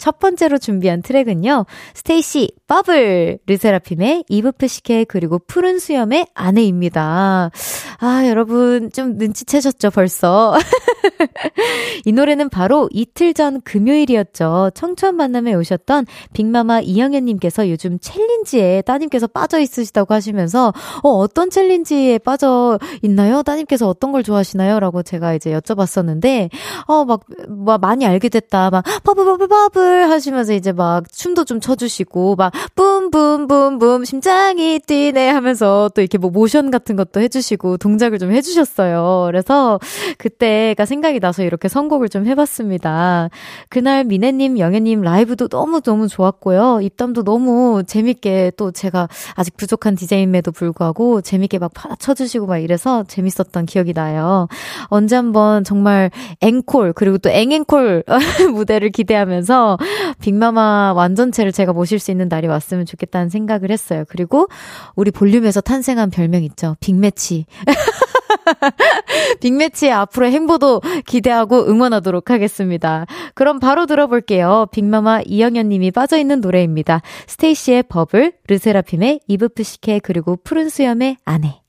[0.00, 1.66] 첫 번째로 준비한 트랙은요.
[1.94, 7.50] 스테이시 버블 르세라핌의 이브프시케 그리고 푸른 수염의 아내입니다.
[7.98, 10.56] 아, 여러분 좀 눈치채셨죠, 벌써?
[12.06, 14.70] 이 노래는 바로 이틀 전 금요일이었죠.
[14.74, 22.18] 청초한 만남에 오셨던 빅마마 이영현 님께서 요즘 challenge에 따님께서 빠져 있으시다고 하시면서 어, 어떤 challenge에
[22.18, 23.42] 빠져 있나요?
[23.42, 24.80] 따님께서 어떤 걸 좋아하시나요?
[24.80, 26.48] 라고 제가 이제 여쭤봤었는데
[26.86, 28.70] 어, 막, 막 많이 알게 됐다.
[28.70, 34.04] 막 bubble bubble bubble 하시면서 이제 막 춤도 좀 춰주시고 막 boom boom boom boom
[34.04, 39.24] 심장이 뛰네 하면서 또 이렇게 뭐 모션 같은 것도 해주시고 동작을 좀 해주셨어요.
[39.26, 39.78] 그래서
[40.18, 43.30] 그때가 생각이 나서 이렇게 선곡을 좀 해봤습니다.
[43.68, 46.80] 그날 미네님, 영애님 라이브도 너무 너무 좋았고요.
[46.82, 53.66] 입담도 너무 재밌게 또 제가 아직 부족한 디자인에도 불구하고 재밌게 막 받아쳐주시고 막 이래서 재밌었던
[53.66, 54.48] 기억이 나요.
[54.84, 58.04] 언제 한번 정말 앵콜 그리고 또 앵앵콜
[58.52, 59.78] 무대를 기대하면서
[60.20, 64.04] 빅마마 완전체를 제가 모실 수 있는 날이 왔으면 좋겠다는 생각을 했어요.
[64.08, 64.48] 그리고
[64.94, 66.76] 우리 볼륨에서 탄생한 별명 있죠.
[66.80, 67.46] 빅매치.
[69.40, 73.06] 빅매치의 앞으로의 행보도 기대하고 응원하도록 하겠습니다.
[73.34, 74.66] 그럼 바로 들어볼게요.
[74.72, 77.02] 빅마마 이영현 님이 빠져있는 노래입니다.
[77.26, 81.60] 스테이시의 버블, 르세라핌의 이브프시케 그리고 푸른 수염의 아내.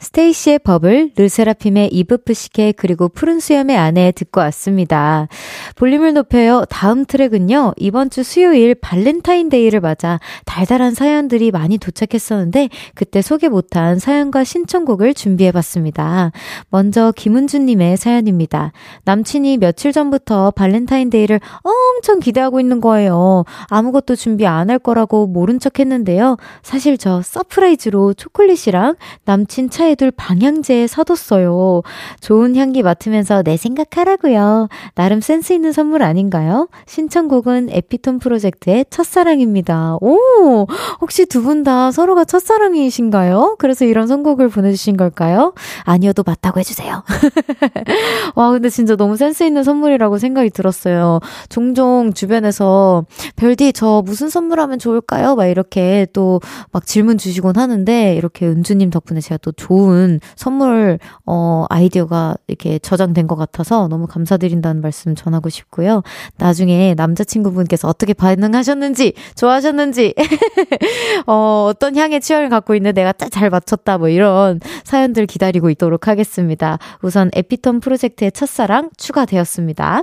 [0.00, 5.28] 스테이시의 버블, 르세라핌의 이브프시케 그리고 푸른 수염의 아내 듣고 왔습니다.
[5.76, 6.64] 볼륨을 높여요.
[6.70, 7.74] 다음 트랙은요.
[7.76, 16.32] 이번 주 수요일 발렌타인데이를 맞아 달달한 사연들이 많이 도착했었는데 그때 소개 못한 사연과 신청곡을 준비해봤습니다.
[16.70, 18.72] 먼저 김은주님의 사연입니다.
[19.04, 23.44] 남친이 며칠 전부터 발렌타인데이를 엄청 기대하고 있는 거예요.
[23.68, 26.36] 아무것도 준비 안 할 거라고 모른 척 했는데요.
[26.62, 31.82] 사실 저 surprise로 초콜릿이랑 남친 차에 차에 둘 방향제 사뒀어요.
[32.20, 34.68] 좋은 향기 맡으면서 내 생각하라고요.
[34.94, 36.68] 나름 센스 있는 선물 아닌가요?
[36.86, 39.96] 신청곡은 에피톤 프로젝트의 첫사랑입니다.
[40.00, 40.66] 오!
[41.00, 43.56] 혹시 두 분 다 서로가 첫사랑이신가요?
[43.58, 45.52] 그래서 이런 선곡을 보내주신 걸까요?
[45.84, 47.02] 아니어도 맞다고 해주세요.
[48.36, 51.20] 와, 근데 진짜 너무 센스 있는 선물이라고 생각이 들었어요.
[51.48, 53.04] 종종 주변에서
[53.36, 55.34] 별디 저 무슨 선물하면 좋을까요?
[55.34, 56.40] 막 이렇게 또
[56.72, 62.78] 막 질문 주시곤 하는데 이렇게 은주님 덕분에 제가 또 좋은 좋은 선물, 어, 아이디어가 이렇게
[62.78, 66.02] 저장된 것 같아서 너무 감사드린다는 말씀 전하고 싶고요.
[66.36, 70.14] 나중에 남자친구분께서 어떻게 반응하셨는지, 좋아하셨는지,
[71.26, 76.78] 어, 어떤 향의 취향을 갖고 있는 내가 잘 맞췄다, 뭐 이런 사연들 기다리고 있도록 하겠습니다.
[77.00, 80.02] 우선 에피톤 프로젝트의 첫사랑 추가되었습니다.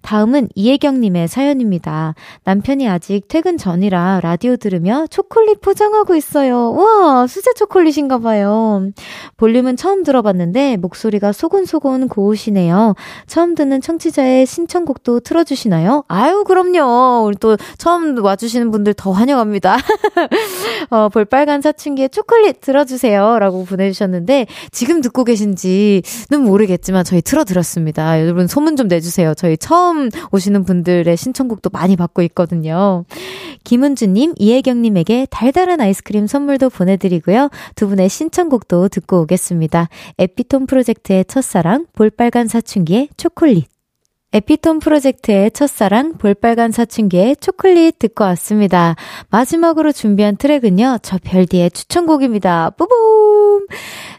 [0.00, 2.14] 다음은 이혜경님의 사연입니다.
[2.44, 6.72] 남편이 아직 퇴근 전이라 라디오 들으며 초콜릿 포장하고 있어요.
[6.72, 8.90] 와, 수제 초콜릿인가 봐요.
[9.36, 12.94] 볼륨은 처음 들어봤는데 목소리가 소곤소곤 고우시네요.
[13.26, 16.04] 처음 듣는 청취자의 신청곡도 틀어주시나요?
[16.08, 17.26] 아유, 그럼요.
[17.26, 19.76] 우리 또 처음 와주시는 분들 더 환영합니다.
[20.90, 23.38] 어, 볼빨간 사춘기에 초콜릿 들어주세요.
[23.38, 28.20] 라고 보내주셨는데, 지금 듣고 계신지는 모르겠지만 저희 틀어드렸습니다.
[28.20, 29.34] 여러분 소문 좀 내주세요.
[29.34, 33.04] 저희 처음 오시는 분들의 신청곡도 많이 받고 있거든요.
[33.64, 37.50] 김은주님, 이혜경님에게 달달한 아이스크림 선물도 보내드리고요.
[37.74, 39.88] 두 분의 신청곡도 듣고 오겠습니다.
[40.18, 43.79] 에피톤 프로젝트의 첫사랑, 볼빨간 사춘기의 초콜릿.
[44.32, 48.94] 에피톤 프로젝트의 첫사랑 볼빨간 사춘기의 초콜릿 듣고 왔습니다.
[49.28, 50.98] 마지막으로 준비한 트랙은요.
[51.02, 52.70] 저 별디의 추천곡입니다.
[52.70, 53.66] 뿌봄!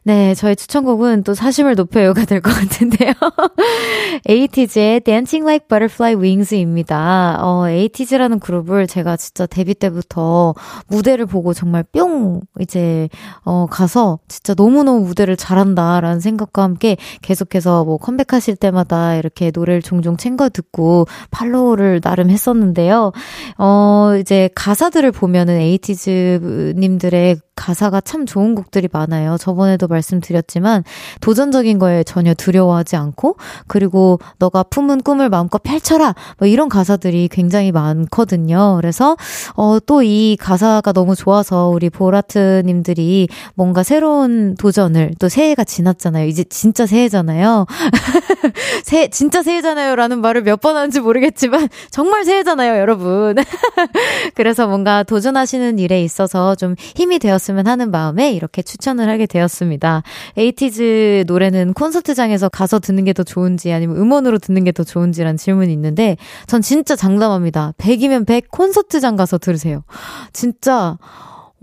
[0.03, 3.13] 네, 저의 추천곡은 또 사심을 높여요가 될 것 같은데요.
[4.27, 7.37] 에이티즈의 Dancing Like Butterfly Wings입니다.
[7.41, 10.55] 어, 에이티즈라는 그룹을 제가 진짜 데뷔 때부터
[10.87, 13.07] 무대를 보고 정말 뿅 이제
[13.45, 20.17] 어 가서 진짜 너무너무 무대를 잘한다라는 생각과 함께 계속해서 뭐 컴백하실 때마다 이렇게 노래를 종종
[20.17, 23.11] 챙겨 듣고 팔로우를 나름 했었는데요.
[23.57, 29.37] 어, 이제 가사들을 보면은 에이티즈 님들의 가사가 참 좋은 곡들이 많아요.
[29.37, 30.83] 저번에도 말씀드렸지만
[31.21, 33.35] 도전적인 거에 전혀 두려워하지 않고
[33.67, 38.75] 그리고 너가 품은 꿈을 마음껏 펼쳐라 뭐 이런 가사들이 굉장히 많거든요.
[38.79, 39.15] 그래서
[39.55, 46.25] 어, 또 이 가사가 너무 좋아서 우리 보라트님들이 뭔가 새로운 도전을 또 새해가 지났잖아요.
[46.25, 47.67] 이제 진짜 새해잖아요.
[48.83, 53.35] 새 진짜 새해잖아요라는 말을 몇 번 하는지 모르겠지만 정말 새해잖아요, 여러분.
[54.35, 60.03] 그래서 뭔가 도전하시는 일에 있어서 좀 힘이 되었으면 하는 마음에 이렇게 추천을 하게 되었습니다.
[60.37, 65.71] 에이티즈 노래는 콘서트장에서 가서 듣는 게 더 좋은지 아니면 음원으로 듣는 게 더 좋은지라는 질문이
[65.73, 66.15] 있는데
[66.47, 67.73] 전 진짜 장담합니다.
[67.77, 69.83] 100이면 100 콘서트장 가서 들으세요.
[70.31, 70.97] 진짜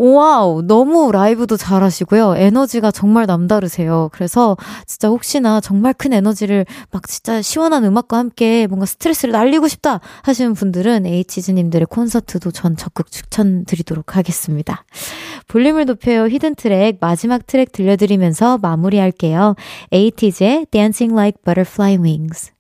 [0.01, 2.37] 와우, 너무 라이브도 잘하시고요.
[2.37, 4.11] 에너지가 정말 남다르세요.
[4.13, 4.57] 그래서
[4.87, 10.55] 진짜 혹시나 정말 큰 에너지를 막 진짜 시원한 음악과 함께 뭔가 스트레스를 날리고 싶다 하시는
[10.55, 14.85] 분들은 에이티즈님들의 콘서트도 전 적극 추천드리도록 하겠습니다.
[15.49, 19.57] 볼륨을 높여요 hidden track 마지막 트랙 들려드리면서 마무리할게요.
[19.91, 22.58] 에이티즈의 Dancing Like Butterfly Wings.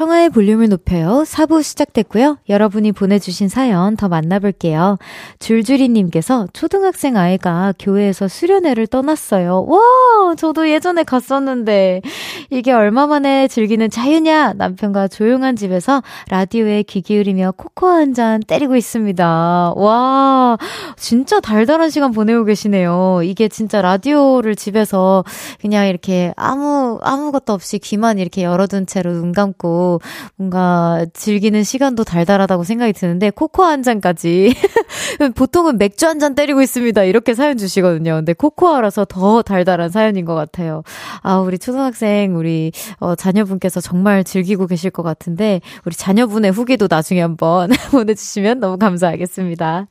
[0.00, 1.24] 청하의 볼륨을 높여요.
[1.26, 2.38] 4부 시작됐고요.
[2.48, 4.96] 여러분이 보내주신 사연 더 만나볼게요.
[5.40, 9.66] 줄줄이님께서 초등학생 아이가 교회에서 수련회를 떠났어요.
[9.68, 12.00] 와, 저도 예전에 갔었는데
[12.48, 14.54] 이게 얼마 만에 즐기는 자유냐?
[14.54, 19.74] 남편과 조용한 집에서 라디오에 귀 기울이며 코코아 한 잔 때리고 있습니다.
[19.76, 20.56] 와,
[20.96, 23.20] 진짜 달달한 시간 보내고 계시네요.
[23.22, 25.24] 이게 진짜 라디오를 집에서
[25.60, 29.89] 그냥 이렇게 아무 아무것도 없이 귀만 이렇게 열어둔 채로 눈 감고
[30.36, 34.54] 뭔가 즐기는 시간도 달달하다고 생각이 드는데 코코아 한 잔까지
[35.34, 37.02] 보통은 맥주 한 잔 때리고 있습니다.
[37.04, 38.16] 이렇게 사연 주시거든요.
[38.16, 40.82] 근데 코코아라서 더 달달한 사연인 것 같아요.
[41.22, 47.22] 아, 우리 초등학생 우리 어, 자녀분께서 정말 즐기고 계실 것 같은데 우리 자녀분의 후기도 나중에
[47.22, 49.86] 한번 보내주시면 너무 감사하겠습니다.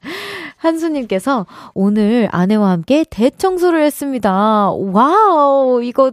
[0.59, 4.71] 한수님께서 오늘 아내와 함께 대청소를 했습니다.
[4.71, 6.11] 와우, 이거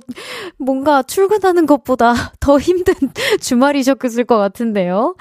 [0.56, 2.94] 뭔가 출근하는 것보다 더 힘든
[3.40, 5.16] 주말이셨을 것 같은데요.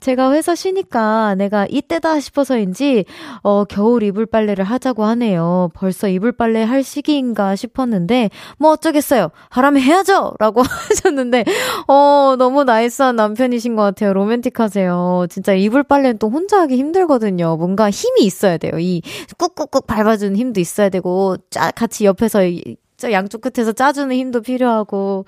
[0.00, 3.04] 제가 회사 쉬니까 아내가 이때다 싶어서인지,
[3.42, 5.70] 어, 겨울 이불 빨래를 하자고 하네요.
[5.74, 9.30] 벌써 이불 빨래 할 시기인가 싶었는데, 뭐 어쩌겠어요.
[9.50, 10.34] 하라면 해야죠!
[10.38, 11.44] 라고 하셨는데,
[11.86, 14.14] 어, 너무 나이스한 남편이신 것 같아요.
[14.14, 15.26] 로맨틱하세요.
[15.28, 17.56] 진짜 이불 빨래는 또 혼자 하기 힘들거든요.
[17.56, 18.69] 뭔가 힘이 있어야 돼요.
[18.78, 19.02] 이
[19.38, 22.40] 꾹꾹꾹 밟아주는 힘도 있어야 되고, 짜, 같이 옆에서
[23.12, 25.24] 양쪽 끝에서 짜주는 힘도 필요하고.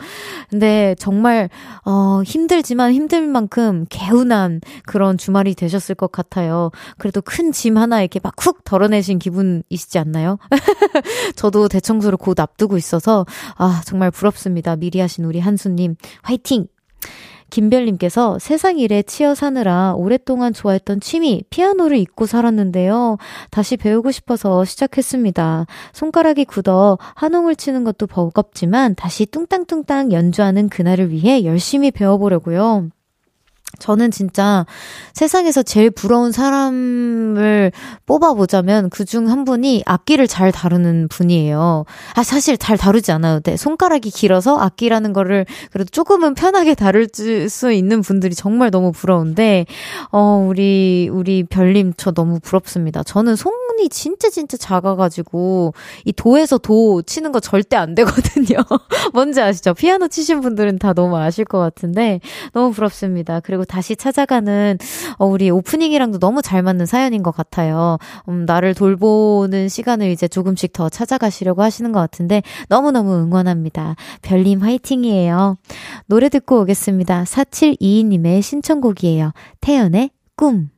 [0.50, 1.48] 근데 정말,
[1.86, 6.70] 어, 힘들지만 힘들 만큼 개운한 그런 주말이 되셨을 것 같아요.
[6.98, 10.36] 그래도 큰 짐 하나 이렇게 막 훅 덜어내신 기분이시지 않나요?
[11.36, 13.24] 저도 대청소를 곧 앞두고 있어서,
[13.56, 14.76] 아, 정말 부럽습니다.
[14.76, 15.96] 미리 하신 우리 한수님.
[16.22, 16.66] 화이팅!
[17.52, 23.18] 김별님께서 세상 일에 치여 사느라 오랫동안 좋아했던 취미, 피아노를 잊고 살았는데요.
[23.50, 25.66] 다시 배우고 싶어서 시작했습니다.
[25.92, 32.88] 손가락이 굳어 한홍을 치는 것도 버겁지만 다시 뚱땅뚱땅 연주하는 그날을 위해 열심히 배워보려고요.
[33.78, 34.64] 저는 진짜
[35.14, 37.72] 세상에서 제일 부러운 사람을
[38.06, 41.84] 뽑아보자면 그 중 한 분이 악기를 잘 다루는 분이에요.
[42.14, 43.56] 아, 사실 잘 다루지 않아도 돼.
[43.56, 47.08] 손가락이 길어서 악기라는 거를 그래도 조금은 편하게 다룰
[47.48, 49.66] 수 있는 분들이 정말 너무 부러운데,
[50.10, 53.02] 어, 우리, 우리 별님 저 너무 부럽습니다.
[53.02, 58.58] 저는 손이 진짜 진짜 작아가지고 이 도에서 도 치는 거 절대 안 되거든요.
[59.12, 59.74] 뭔지 아시죠?
[59.74, 62.20] 피아노 치신 분들은 다 너무 아실 것 같은데
[62.52, 63.40] 너무 부럽습니다.
[63.40, 64.78] 그리고 다시 찾아가는
[65.18, 67.98] 어, 우리 오프닝이랑도 너무 잘 맞는 사연인 것 같아요.
[68.28, 73.96] 음, 나를 돌보는 시간을 이제 조금씩 더 찾아가시려고 하시는 것 같은데 너무너무 응원합니다.
[74.22, 75.56] 별님 화이팅이에요.
[76.06, 77.24] 노래 듣고 오겠습니다.
[77.24, 79.32] 4722님의 신청곡이에요.
[79.60, 80.70] 태연의 꿈.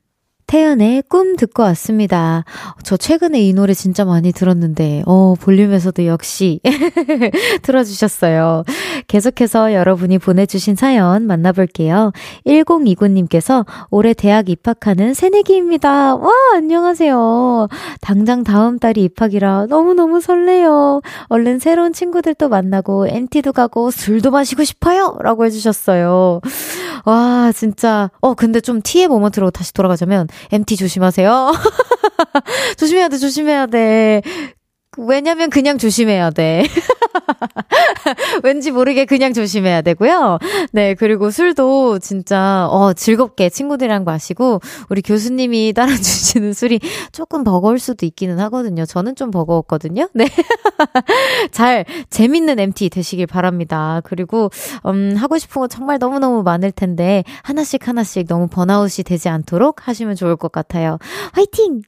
[0.47, 2.45] 태연의 꿈 듣고 왔습니다.
[2.83, 6.61] 저 최근에 이 노래 진짜 많이 들었는데, 어, 볼륨에서도 역시
[7.63, 8.65] 들어주셨어요.
[9.07, 12.13] 계속해서 여러분이 보내주신 사연 만나볼게요.
[12.47, 16.17] 1029님께서 올해 대학 입학하는 새내기입니다.
[16.17, 17.69] 와, 안녕하세요.
[18.01, 21.01] 당장 다음 달이 입학이라 너무너무 설레요.
[21.29, 25.17] 얼른 새로운 친구들도 만나고, 엔티도 가고, 술도 마시고 싶어요.
[25.21, 26.41] 라고 해주셨어요.
[27.05, 28.11] 와, 진짜.
[28.21, 31.53] 어, 근데 좀 티의 모먼트로 다시 돌아가자면, MT 조심하세요.
[32.79, 34.23] 조심해야 돼, 조심해야 돼.
[34.99, 36.65] 왜냐면 그냥 조심해야 돼.
[38.43, 40.39] 왠지 모르게 그냥 조심해야 되고요.
[40.73, 46.81] 네, 그리고 술도 진짜, 어, 즐겁게 친구들이랑 마시고, 우리 교수님이 따라주시는 술이
[47.13, 48.85] 조금 버거울 수도 있기는 하거든요.
[48.87, 50.09] 저는 좀 버거웠거든요.
[50.15, 50.27] 네.
[51.53, 54.01] 잘, 재밌는 MT 되시길 바랍니다.
[54.05, 54.51] 그리고,
[54.87, 60.17] 음, 하고 싶은 거 정말 너무너무 많을 텐데, 하나씩 하나씩 너무 번아웃이 되지 않도록 하시면
[60.17, 60.99] 좋을 것 같아요.
[61.33, 61.83] 화이팅!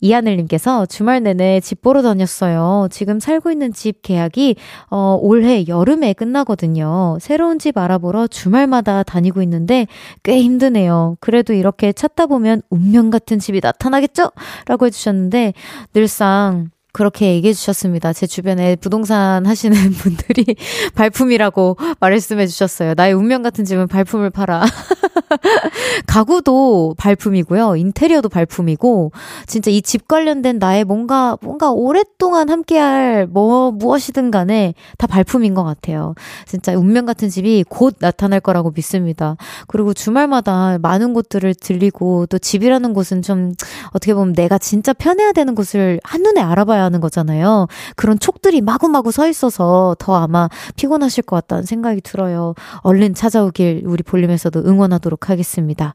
[0.00, 2.88] 이하늘님께서 주말 내내 집 보러 다녔어요.
[2.90, 4.56] 지금 살고 있는 집 계약이
[4.90, 7.18] 어, 올해 여름에 끝나거든요.
[7.20, 9.86] 새로운 집 알아보러 주말마다 다니고 있는데
[10.22, 11.16] 꽤 힘드네요.
[11.20, 14.30] 그래도 이렇게 찾다 보면 운명 같은 집이 나타나겠죠?
[14.66, 15.54] 라고 해주셨는데
[15.92, 18.12] 늘상 그렇게 얘기해 주셨습니다.
[18.12, 20.44] 제 주변에 부동산 하시는 분들이
[20.94, 22.94] 발품이라고 말씀해 주셨어요.
[22.96, 24.64] 나의 운명 같은 집은 발품을 팔아.
[26.06, 27.76] 가구도 발품이고요.
[27.76, 29.12] 인테리어도 발품이고,
[29.46, 35.64] 진짜 이 집 관련된 나의 뭔가, 뭔가 오랫동안 함께할 뭐, 무엇이든 간에 다 발품인 것
[35.64, 36.14] 같아요.
[36.46, 39.36] 진짜 운명 같은 집이 곧 나타날 거라고 믿습니다.
[39.66, 43.54] 그리고 주말마다 많은 곳들을 들리고, 또 집이라는 곳은 좀,
[43.92, 47.66] 어떻게 보면 내가 진짜 편해야 되는 곳을 한눈에 알아봐야 하는 거잖아요.
[47.96, 52.54] 그런 촉들이 마구마구 서 있어서 더 아마 피곤하실 것 같다는 생각이 들어요.
[52.82, 55.94] 얼른 찾아오길 우리 볼륨에서도 응원하도록 하겠습니다.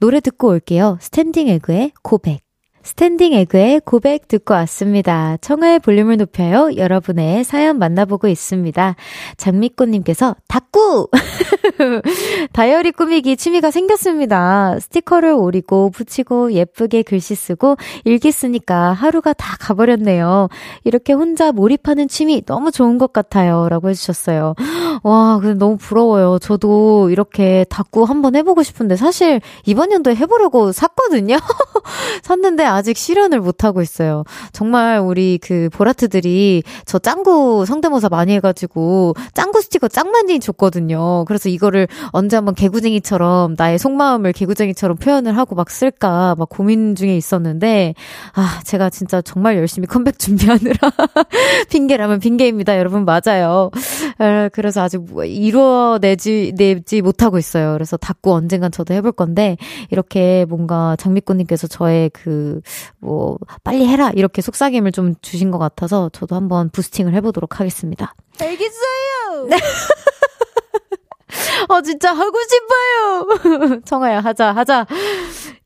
[0.00, 0.98] 노래 듣고 올게요.
[1.00, 2.40] 스탠딩 에그의 고백.
[2.82, 5.36] 스탠딩 에그의 고백 듣고 왔습니다.
[5.42, 6.70] 청하의 볼륨을 높여요.
[6.76, 8.96] 여러분의 사연 만나보고 있습니다.
[9.36, 11.08] 장미꽃님께서 닭구!
[12.52, 14.78] 다이어리 꾸미기 취미가 생겼습니다.
[14.80, 20.48] 스티커를 오리고 붙이고 예쁘게 글씨 쓰고 일기 쓰니까 하루가 다 가버렸네요.
[20.84, 23.68] 이렇게 혼자 몰입하는 취미 너무 좋은 것 같아요.
[23.68, 24.54] 라고 해주셨어요.
[25.02, 26.38] 와, 근데 너무 부러워요.
[26.38, 31.36] 저도 이렇게 닭구 한번 해보고 싶은데 사실 이번 연도에 해보려고 샀거든요.
[32.22, 34.24] 샀는데 아직 실현을 못하고 있어요.
[34.52, 41.24] 정말 우리 그 보라트들이 저 짱구 성대모사 많이 해가지고 짱구 스티커 짱 많이 줬거든요.
[41.26, 47.16] 그래서 이거를 언제 한번 개구쟁이처럼 나의 속마음을 개구쟁이처럼 표현을 하고 막 쓸까 막 고민 중에
[47.16, 47.94] 있었는데
[48.34, 50.76] 아, 제가 진짜 정말 열심히 컴백 준비하느라
[51.70, 52.78] 핑계라면 핑계입니다.
[52.78, 53.70] 여러분 맞아요.
[54.18, 54.48] 아,
[54.80, 57.72] 그래서 아직 뭐 이루어내지 내지 못하고 있어요.
[57.74, 59.56] 그래서 닫고 언젠간 저도 해볼 건데
[59.90, 62.60] 이렇게 뭔가 장미꽃님께서 저의 그
[62.98, 68.14] 뭐 빨리 해라 이렇게 속삭임을 좀 주신 것 같아서 저도 한번 부스팅을 해보도록 하겠습니다.
[68.40, 69.48] 알겠어요.
[71.68, 73.80] 어, 진짜 하고 싶어요!
[73.84, 74.86] 청아야, 하자, 하자.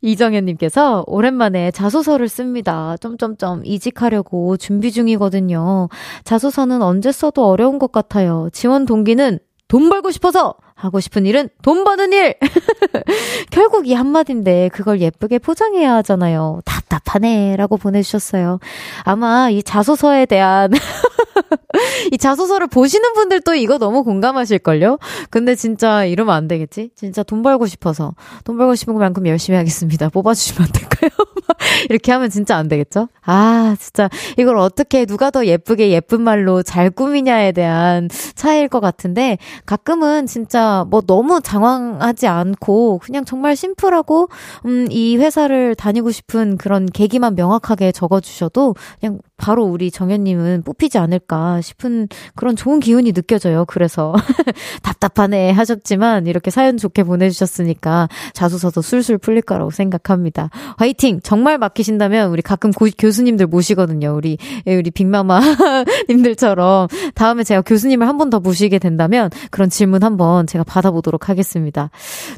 [0.02, 2.96] 이정현님께서 오랜만에 자소서를 씁니다.
[3.00, 5.88] 점점점 이직하려고 준비 중이거든요.
[6.24, 8.48] 자소서는 언제 써도 어려운 것 같아요.
[8.52, 9.38] 지원 동기는
[9.74, 12.36] 돈 벌고 싶어서 하고 싶은 일은 돈 버는 일!
[13.50, 16.60] 결국 이 한마디인데 그걸 예쁘게 포장해야 하잖아요.
[16.64, 17.56] 답답하네.
[17.56, 18.60] 라고 보내주셨어요.
[19.02, 20.70] 아마 이 자소서에 대한
[22.12, 25.00] 이 자소서를 보시는 분들도 이거 너무 공감하실걸요?
[25.28, 26.90] 근데 진짜 이러면 안 되겠지?
[26.94, 28.14] 진짜 돈 벌고 싶어서.
[28.44, 30.08] 돈 벌고 싶은 것만큼 열심히 하겠습니다.
[30.08, 31.10] 뽑아주시면 안 될까요?
[31.90, 33.08] 이렇게 하면 진짜 안 되겠죠?
[33.24, 34.08] 아, 진짜
[34.38, 40.84] 이걸 어떻게 누가 더 예쁘게 예쁜 말로 잘 꾸미냐에 대한 차이일 것 같은데 가끔은 진짜
[40.88, 44.28] 뭐 너무 장황하지 않고 그냥 정말 심플하고
[44.66, 51.60] 음, 이 회사를 다니고 싶은 그런 계기만 명확하게 적어주셔도 그냥 바로 우리 정현님은 뽑히지 않을까
[51.60, 53.64] 싶은 그런 좋은 기운이 느껴져요.
[53.66, 54.14] 그래서
[54.82, 60.50] 답답하네 하셨지만 이렇게 사연 좋게 보내주셨으니까 자소서도 술술 풀릴 거라고 생각합니다.
[60.78, 61.20] 화이팅!
[61.22, 64.14] 정말 맡기신다면 우리 가끔 고, 교수님들 모시거든요.
[64.16, 70.64] 우리 우리 빅마마님들처럼 다음에 제가 교수님을 한 번 더 모시게 된다면 그런 질문 한번 제가
[70.64, 71.90] 받아보도록 하겠습니다.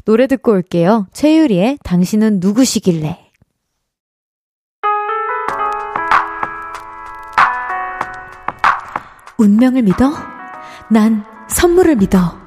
[0.05, 1.07] 노래 듣고 올게요.
[1.13, 3.17] 최유리의 당신은 누구시길래?
[9.37, 10.11] 운명을 믿어?
[10.89, 12.46] 난 선물을 믿어.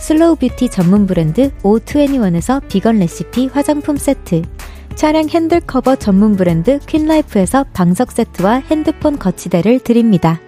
[0.00, 4.42] 슬로우 뷰티 전문 브랜드 O21에서 비건 레시피 화장품 세트,
[4.94, 10.40] 차량 핸들 커버 전문 브랜드 퀸라이프에서 방석 세트와 핸드폰 거치대를 드립니다.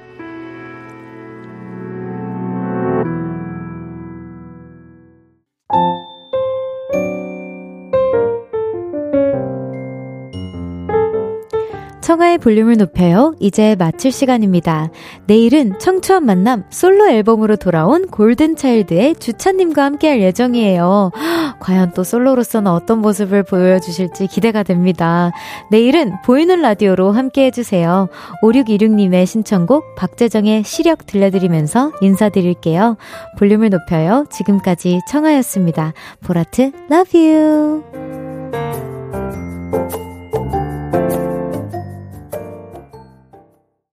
[12.02, 13.34] 청하의 볼륨을 높여요.
[13.38, 14.90] 이제 마칠 시간입니다.
[15.26, 21.12] 내일은 청초한 만남 솔로 앨범으로 돌아온 골든차일드의 주찬님과 함께할 예정이에요.
[21.60, 25.30] 과연 또 솔로로서는 어떤 모습을 보여주실지 기대가 됩니다.
[25.70, 28.08] 내일은 보이는 라디오로 함께해주세요.
[28.42, 32.96] 5626님의 신청곡 박재정의 시력 들려드리면서 인사드릴게요.
[33.38, 34.26] 볼륨을 높여요.
[34.28, 35.92] 지금까지 청하였습니다.
[36.20, 37.82] 보라트, love you.